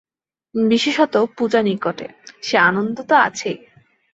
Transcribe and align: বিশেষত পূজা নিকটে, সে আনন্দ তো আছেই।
বিশেষত 0.55 1.13
পূজা 1.37 1.61
নিকটে, 1.61 2.07
সে 2.41 2.55
আনন্দ 2.59 2.97
তো 3.01 3.15
আছেই। 3.17 3.57